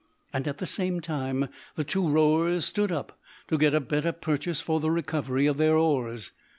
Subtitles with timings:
[0.33, 3.19] And, at the same time, the two rowers stood up
[3.49, 6.31] to get a better purchase for the recovery of their oars.